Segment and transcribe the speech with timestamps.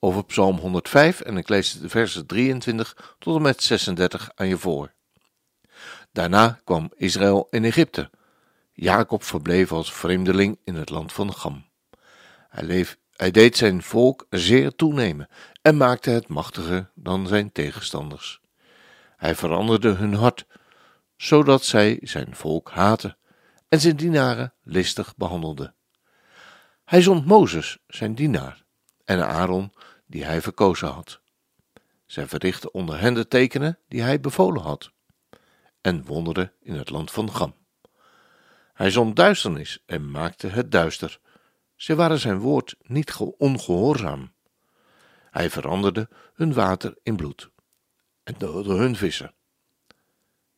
[0.00, 4.58] over Psalm 105 en ik lees de versen 23 tot en met 36 aan je
[4.58, 4.92] voor.
[6.12, 8.10] Daarna kwam Israël in Egypte.
[8.72, 11.66] Jacob verbleef als vreemdeling in het land van Gam.
[12.48, 15.28] Hij, leef, hij deed zijn volk zeer toenemen
[15.62, 18.40] en maakte het machtiger dan zijn tegenstanders.
[19.16, 20.46] Hij veranderde hun hart,
[21.16, 23.16] zodat zij zijn volk haten
[23.68, 25.74] en zijn dienaren listig behandelde.
[26.84, 28.64] Hij zond Mozes, zijn dienaar,
[29.08, 29.72] en Aaron,
[30.06, 31.20] die hij verkozen had.
[32.06, 34.92] Zij verrichtten onder hen de tekenen die hij bevolen had,
[35.80, 37.54] en wonderen in het land van Gam.
[38.72, 41.20] Hij zond duisternis en maakte het duister.
[41.76, 44.32] Zij waren zijn woord niet ongehoorzaam.
[45.30, 47.50] Hij veranderde hun water in bloed
[48.22, 49.34] en doodde hun vissen.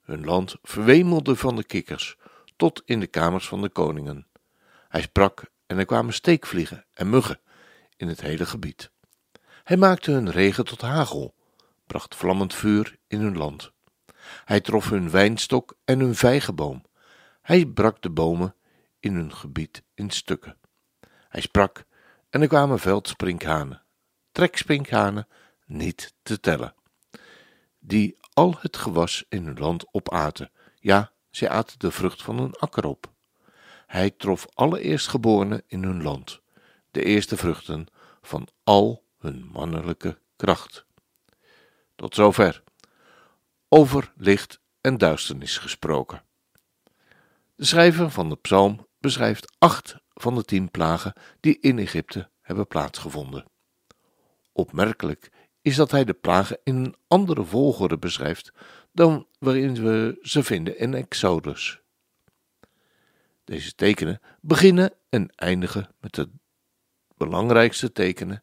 [0.00, 2.16] Hun land verwemelde van de kikkers
[2.56, 4.26] tot in de kamers van de koningen.
[4.88, 7.40] Hij sprak en er kwamen steekvliegen en muggen
[7.98, 8.90] in het hele gebied.
[9.64, 11.34] Hij maakte hun regen tot hagel,
[11.86, 13.72] bracht vlammend vuur in hun land.
[14.44, 16.84] Hij trof hun wijnstok en hun vijgenboom.
[17.42, 18.54] Hij brak de bomen
[19.00, 20.56] in hun gebied in stukken.
[21.28, 21.84] Hij sprak
[22.30, 23.82] en er kwamen veldsprinkhanen,
[24.32, 25.28] treksprinkhanen,
[25.66, 26.74] niet te tellen,
[27.78, 30.50] die al het gewas in hun land opaten.
[30.74, 33.12] Ja, zij aten de vrucht van hun akker op.
[33.86, 36.40] Hij trof alle eerstgeborenen in hun land,
[36.90, 37.86] de eerste vruchten
[38.22, 40.86] van al hun mannelijke kracht.
[41.94, 42.62] Tot zover.
[43.68, 46.22] Over licht en duisternis gesproken.
[47.54, 52.66] De schrijver van de psalm beschrijft acht van de tien plagen die in Egypte hebben
[52.66, 53.44] plaatsgevonden.
[54.52, 55.30] Opmerkelijk
[55.62, 58.52] is dat hij de plagen in een andere volgorde beschrijft
[58.92, 61.80] dan waarin we ze vinden in Exodus.
[63.44, 66.30] Deze tekenen beginnen en eindigen met de
[67.18, 68.42] belangrijkste tekenen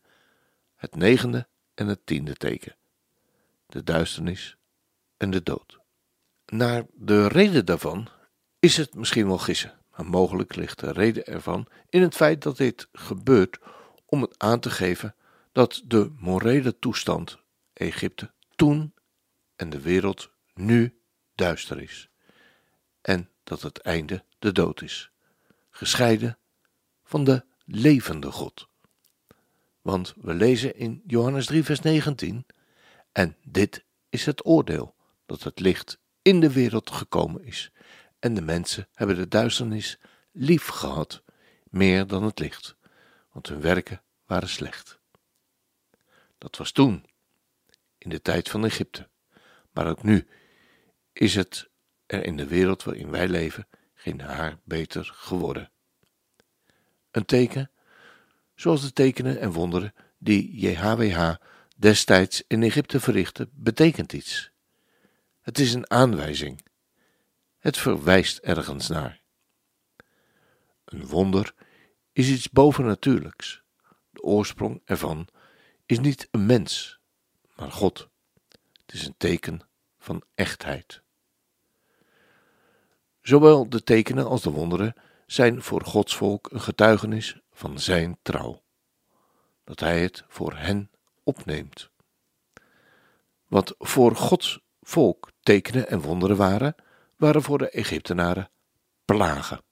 [0.75, 2.75] het negende en het tiende teken,
[3.67, 4.57] de duisternis
[5.17, 5.79] en de dood.
[6.45, 8.07] Naar de reden daarvan
[8.59, 12.57] is het misschien wel gissen, maar mogelijk ligt de reden ervan in het feit dat
[12.57, 13.59] dit gebeurt
[14.05, 15.15] om het aan te geven
[15.51, 17.39] dat de morele toestand
[17.73, 18.93] Egypte toen
[19.55, 20.99] en de wereld nu
[21.35, 22.09] duister is
[23.01, 25.11] en dat het einde de dood is,
[25.69, 26.37] gescheiden
[27.03, 28.67] van de levende God.
[29.81, 32.45] Want we lezen in Johannes 3, vers 19:
[33.11, 34.95] En dit is het oordeel:
[35.25, 37.71] dat het licht in de wereld gekomen is.
[38.19, 39.99] En de mensen hebben de duisternis
[40.31, 41.23] lief gehad,
[41.63, 42.75] meer dan het licht,
[43.31, 44.99] want hun werken waren slecht.
[46.37, 47.05] Dat was toen,
[47.97, 49.09] in de tijd van Egypte.
[49.71, 50.27] Maar ook nu
[51.13, 51.69] is het
[52.05, 55.71] er in de wereld waarin wij leven geen haar beter geworden.
[57.15, 57.71] Een teken
[58.55, 61.35] zoals de tekenen en wonderen die JHWH
[61.75, 64.51] destijds in Egypte verrichtte, betekent iets.
[65.41, 66.65] Het is een aanwijzing.
[67.59, 69.21] Het verwijst ergens naar.
[70.85, 71.53] Een wonder
[72.11, 73.61] is iets bovennatuurlijks.
[74.09, 75.27] De oorsprong ervan
[75.85, 76.99] is niet een mens,
[77.55, 78.09] maar God.
[78.85, 79.61] Het is een teken
[79.97, 81.01] van echtheid.
[83.21, 88.63] Zowel de tekenen als de wonderen zijn voor Gods volk een getuigenis van zijn trouw,
[89.63, 90.91] dat hij het voor hen
[91.23, 91.89] opneemt.
[93.47, 96.75] Wat voor Gods volk tekenen en wonderen waren,
[97.17, 98.49] waren voor de Egyptenaren
[99.05, 99.63] plagen.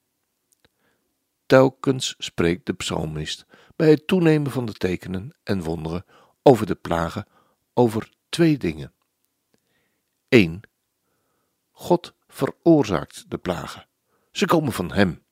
[1.45, 3.45] Telkens spreekt de psalmist
[3.75, 6.06] bij het toenemen van de tekenen en wonderen
[6.44, 7.28] over de plagen
[7.74, 8.94] over twee dingen.
[10.28, 10.62] 1.
[11.72, 13.88] God veroorzaakt de plagen.
[14.31, 15.23] Ze komen van Hem.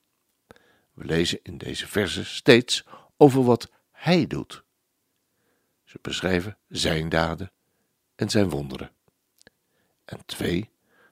[1.01, 2.85] We lezen in deze verse steeds
[3.17, 4.63] over wat Hij doet.
[5.83, 7.51] Ze beschrijven Zijn daden
[8.15, 8.91] en Zijn wonderen.
[10.05, 10.69] En twee,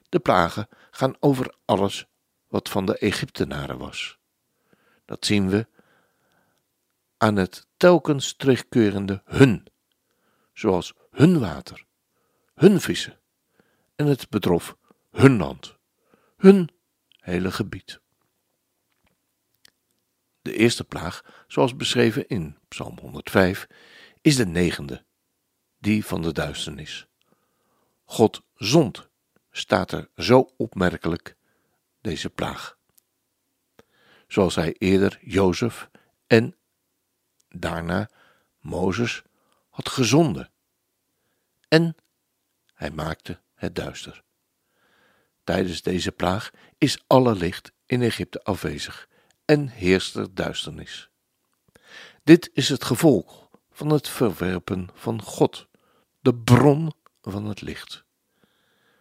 [0.08, 2.06] de plagen gaan over alles
[2.48, 4.18] wat van de Egyptenaren was.
[5.04, 5.66] Dat zien we
[7.16, 9.66] aan het telkens terugkerende hun,
[10.52, 11.84] zoals hun water,
[12.54, 13.20] hun vissen,
[13.96, 14.76] en het betrof
[15.10, 15.76] hun land,
[16.36, 16.70] hun
[17.18, 18.00] hele gebied.
[20.42, 23.66] De eerste plaag, zoals beschreven in Psalm 105,
[24.20, 25.04] is de negende,
[25.78, 27.06] die van de duisternis.
[28.04, 29.08] God zond,
[29.50, 31.36] staat er zo opmerkelijk,
[32.00, 32.78] deze plaag.
[34.26, 35.90] Zoals hij eerder Jozef
[36.26, 36.56] en
[37.48, 38.10] daarna
[38.60, 39.22] Mozes
[39.70, 40.50] had gezonden.
[41.68, 41.96] En
[42.74, 44.22] hij maakte het duister.
[45.44, 49.08] Tijdens deze plaag is alle licht in Egypte afwezig
[49.50, 51.10] en heerst er duisternis.
[52.24, 55.66] Dit is het gevolg van het verwerpen van God,
[56.20, 56.92] de bron
[57.22, 58.04] van het licht.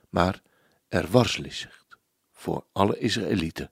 [0.10, 0.42] Maar
[0.88, 1.88] er was licht
[2.32, 3.72] voor alle Israëlieten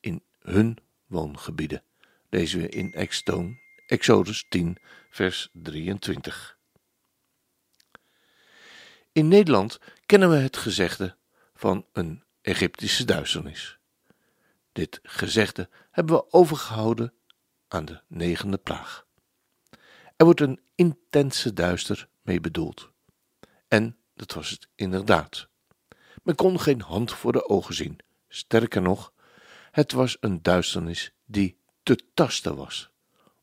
[0.00, 1.82] in hun woongebieden.
[2.28, 2.94] Lezen we in
[3.86, 4.78] Exodus 10,
[5.10, 6.58] vers 23.
[9.12, 11.16] In Nederland kennen we het gezegde
[11.54, 13.78] van een Egyptische duisternis.
[14.74, 17.12] Dit gezegde hebben we overgehouden
[17.68, 19.06] aan de negende plaag.
[20.16, 22.90] Er wordt een intense duister mee bedoeld.
[23.68, 25.48] En dat was het inderdaad.
[26.22, 27.98] Men kon geen hand voor de ogen zien.
[28.28, 29.12] Sterker nog,
[29.70, 32.90] het was een duisternis die te tasten was.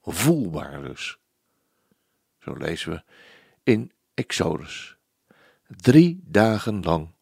[0.02, 1.18] Voelbaar dus.
[2.40, 3.04] Zo lezen we
[3.64, 4.96] in Exodus.
[5.68, 7.14] Drie dagen lang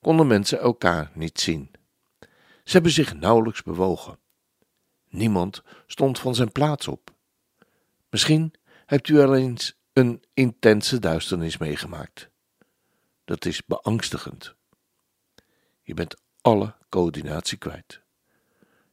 [0.00, 1.70] konden mensen elkaar niet zien.
[2.66, 4.18] Ze hebben zich nauwelijks bewogen.
[5.08, 7.14] Niemand stond van zijn plaats op.
[8.10, 8.54] Misschien
[8.86, 12.30] hebt u al eens een intense duisternis meegemaakt.
[13.24, 14.54] Dat is beangstigend.
[15.82, 18.00] Je bent alle coördinatie kwijt.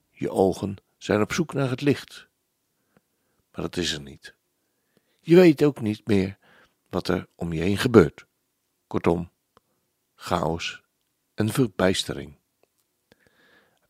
[0.10, 2.28] Je ogen zijn op zoek naar het licht.
[3.52, 4.36] Maar dat is er niet.
[5.20, 6.38] Je weet ook niet meer
[6.90, 8.26] wat er om je heen gebeurt.
[8.88, 9.32] Kortom,
[10.16, 10.84] chaos
[11.34, 12.42] en verbijstering.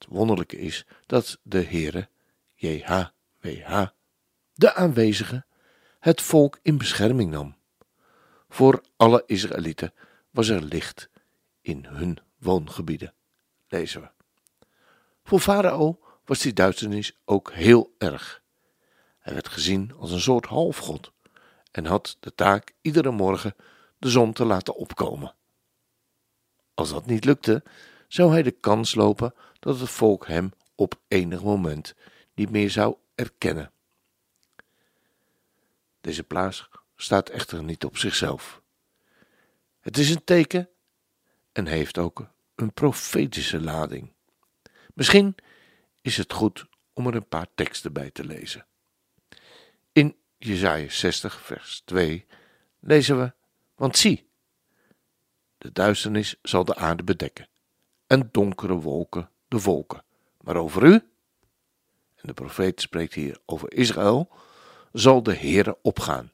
[0.09, 2.09] Wonderlijke is dat de Heere,
[2.53, 3.87] JHWH,
[4.53, 5.45] de aanwezige,
[5.99, 7.55] het volk in bescherming nam.
[8.49, 9.93] Voor alle Israëlieten
[10.29, 11.09] was er licht
[11.61, 13.13] in hun woongebieden,
[13.67, 14.09] lezen we.
[15.23, 18.41] Voor Farao was die duisternis ook heel erg.
[19.19, 21.11] Hij werd gezien als een soort halfgod
[21.71, 23.55] en had de taak iedere morgen
[23.97, 25.35] de zon te laten opkomen.
[26.73, 27.63] Als dat niet lukte,
[28.13, 31.95] zou hij de kans lopen dat het volk hem op enig moment
[32.33, 33.71] niet meer zou erkennen.
[36.01, 38.61] Deze plaats staat echter niet op zichzelf.
[39.79, 40.69] Het is een teken
[41.51, 44.13] en heeft ook een profetische lading.
[44.93, 45.35] Misschien
[46.01, 48.65] is het goed om er een paar teksten bij te lezen.
[49.91, 52.25] In Jesaja 60 vers 2
[52.79, 53.33] lezen we,
[53.75, 54.27] want zie,
[55.57, 57.51] de duisternis zal de aarde bedekken
[58.13, 60.03] en donkere wolken de volken.
[60.41, 60.93] Maar over u,
[62.15, 64.29] en de profeet spreekt hier over Israël,
[64.91, 66.29] zal de Heere opgaan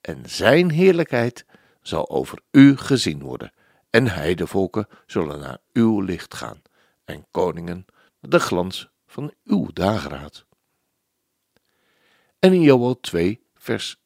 [0.00, 1.46] en zijn heerlijkheid
[1.82, 3.52] zal over u gezien worden
[3.90, 6.62] en heidevolken zullen naar uw licht gaan
[7.04, 7.86] en koningen
[8.20, 10.44] de glans van uw dageraad.
[12.38, 13.96] En in Joel 2, vers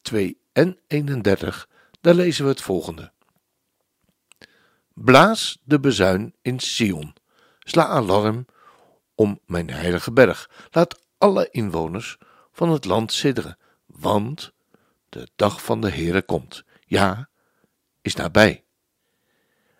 [0.00, 1.68] 2 en 31,
[2.00, 3.12] daar lezen we het volgende.
[5.02, 7.14] Blaas de bezuin in Sion.
[7.58, 8.46] Sla alarm
[9.14, 10.50] om mijn heilige berg.
[10.70, 12.18] Laat alle inwoners
[12.52, 14.52] van het land sidderen, want
[15.08, 16.64] de dag van de Heere komt.
[16.84, 17.28] Ja,
[18.00, 18.64] is nabij.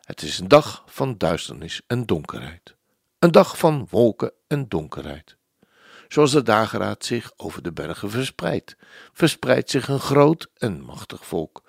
[0.01, 2.77] Het is een dag van duisternis en donkerheid.
[3.19, 5.37] Een dag van wolken en donkerheid.
[6.09, 8.77] Zoals de dageraad zich over de bergen verspreidt,
[9.13, 11.63] verspreidt zich een groot en machtig volk,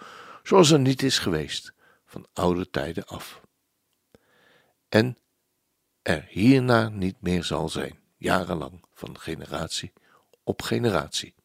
[0.43, 1.74] zoals er niet is geweest
[2.12, 3.41] van oude tijden af.
[4.89, 5.18] En
[6.01, 9.94] er hierna niet meer zal zijn, jarenlang, van generatie
[10.44, 11.36] op generatie.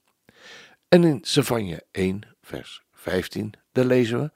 [0.88, 4.32] En in Savanje 1, vers 15, daar lezen we: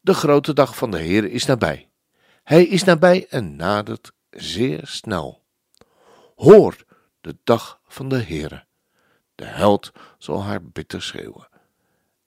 [0.00, 1.90] De grote dag van de Heer is nabij.
[2.42, 5.44] Hij is nabij en nadert zeer snel.
[6.34, 6.84] Hoor
[7.20, 8.66] de dag van de Heere.
[9.34, 11.48] De held zal haar bitter schreeuwen.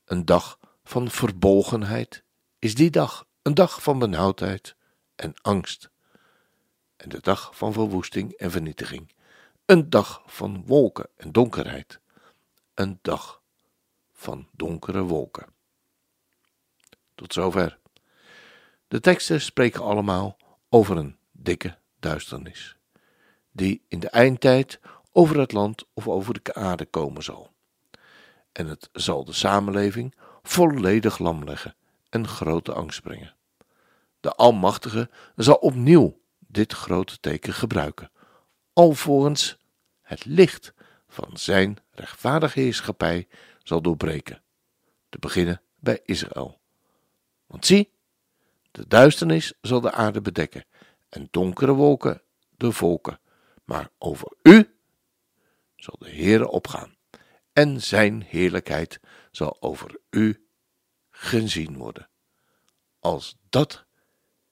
[0.05, 2.23] Een dag van verbolgenheid
[2.59, 4.75] is die dag, een dag van benauwdheid
[5.15, 5.89] en angst.
[6.95, 9.13] En de dag van verwoesting en vernietiging,
[9.65, 11.99] een dag van wolken en donkerheid,
[12.73, 13.41] een dag
[14.13, 15.47] van donkere wolken.
[17.15, 17.79] Tot zover.
[18.87, 20.37] De teksten spreken allemaal
[20.69, 22.77] over een dikke duisternis,
[23.51, 24.79] die in de eindtijd
[25.11, 27.51] over het land of over de aarde komen zal.
[28.51, 31.75] En het zal de samenleving volledig lam leggen
[32.11, 33.35] en grote angst brengen.
[34.19, 38.11] De Almachtige zal opnieuw dit grote teken gebruiken,
[38.73, 39.57] alvorens
[40.01, 40.73] het licht
[41.07, 43.27] van zijn rechtvaardige heerschappij
[43.63, 44.41] zal doorbreken,
[45.09, 46.59] te beginnen bij Israël.
[47.47, 47.91] Want zie,
[48.71, 50.65] de duisternis zal de aarde bedekken
[51.09, 52.21] en donkere wolken
[52.57, 53.19] de volken,
[53.65, 54.75] maar over u
[55.75, 56.95] zal de Heere opgaan
[57.53, 58.99] en zijn heerlijkheid
[59.31, 60.45] zal over u
[61.21, 62.09] gezien worden.
[62.99, 63.85] Als dat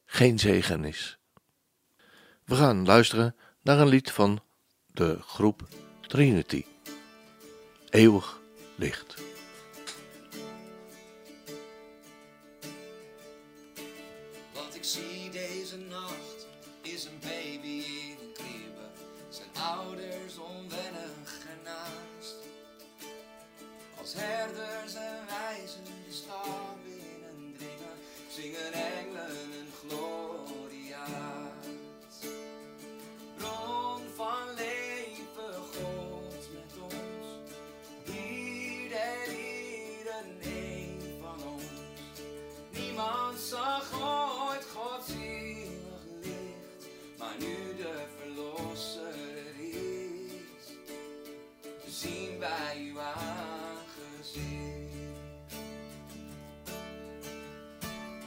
[0.06, 1.18] geen zegen is.
[2.46, 4.44] We gaan luisteren naar een lied van
[4.88, 5.68] de groep
[6.08, 6.66] Trinity.
[7.90, 8.40] Eeuwig
[8.76, 9.29] licht.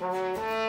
[0.02, 0.61] Música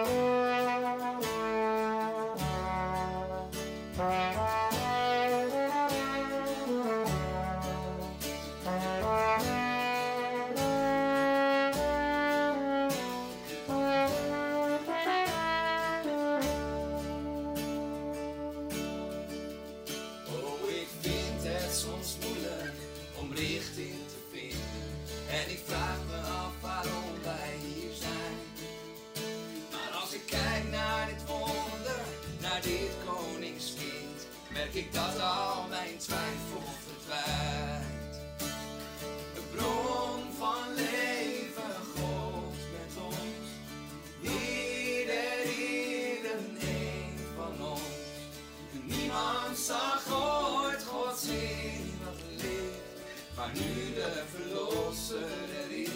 [51.23, 55.89] Gods eeuwig licht, maar nu de Verlosser er is,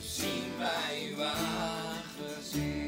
[0.00, 2.83] zien wij uw aangezicht.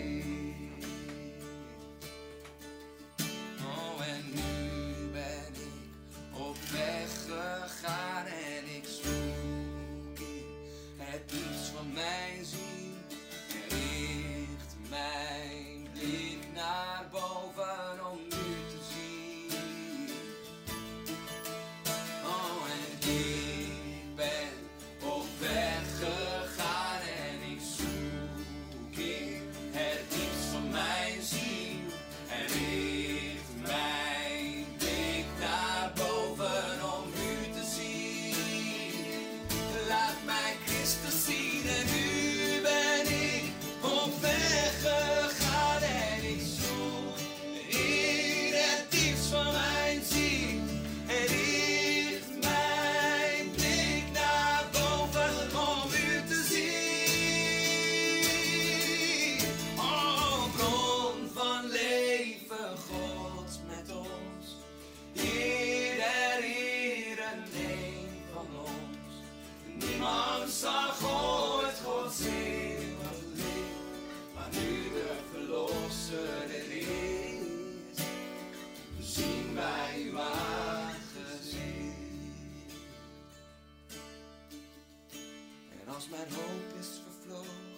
[86.11, 87.75] Mijn hoop is vervlogen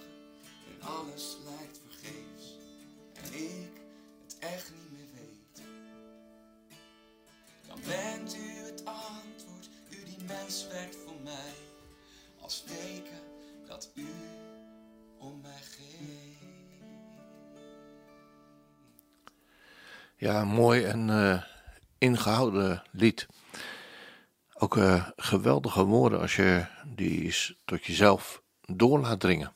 [0.67, 2.57] en alles lijkt vergeefs
[3.13, 3.71] en ik
[4.23, 5.63] het echt niet meer weet,
[7.67, 11.55] dan bent u het antwoord, u die mens werd voor mij,
[12.41, 13.21] als teken
[13.67, 14.09] dat u
[15.19, 16.47] om mij geeft.
[20.17, 21.43] Ja, mooi en eh,
[21.99, 23.27] ingehouden lied.
[24.61, 27.35] Ook eh, geweldige woorden als je die
[27.65, 29.55] tot jezelf door laat dringen.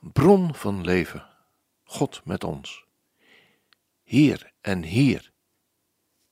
[0.00, 1.26] Bron van leven,
[1.84, 2.84] God met ons.
[4.02, 5.32] Hier en hier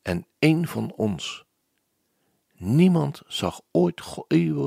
[0.03, 1.45] en één van ons.
[2.53, 4.01] Niemand zag ooit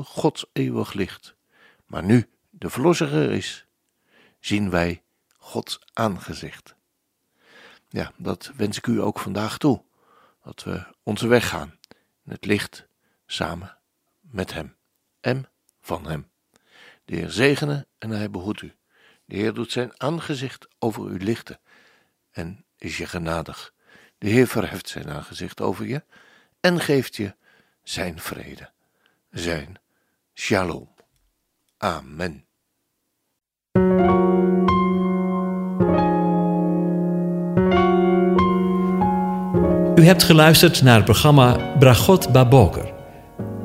[0.04, 1.36] Gods eeuwig licht,
[1.86, 3.66] maar nu de Verlosser er is,
[4.40, 5.02] zien wij
[5.36, 6.74] Gods aangezicht.
[7.88, 9.82] Ja, dat wens ik u ook vandaag toe.
[10.44, 11.78] Dat we onze weg gaan
[12.24, 12.88] in het licht
[13.32, 13.76] samen
[14.20, 14.76] met Hem
[15.20, 15.48] en
[15.80, 16.30] van Hem.
[17.04, 18.74] De Heer zegene en Hij behoedt u.
[19.24, 21.60] De Heer doet zijn aangezicht over u lichten
[22.30, 23.74] en is je genadig.
[24.18, 26.04] De Heer verheft zijn aangezicht over je
[26.60, 27.34] en geeft je
[27.82, 28.70] zijn vrede,
[29.30, 29.80] zijn
[30.34, 30.94] shalom.
[31.76, 32.44] Amen.
[39.94, 42.89] U hebt geluisterd naar het programma Bragot Baboker.